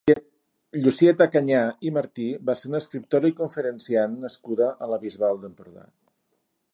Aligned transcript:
Llucieta 0.85 1.27
Canyà 1.33 1.59
i 1.89 1.91
Martí 1.97 2.25
va 2.49 2.55
ser 2.61 2.71
una 2.71 2.81
escriptora 2.85 3.31
i 3.33 3.37
conferenciant 3.41 4.15
nascuda 4.27 4.71
a 4.87 4.89
la 4.95 4.99
Bisbal 5.07 5.41
d'Empordà. 5.45 5.85